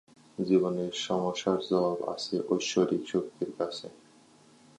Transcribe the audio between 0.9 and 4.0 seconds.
সব সমস্যার জবাব আছে ঐশ্বরিক শক্তির কাছে।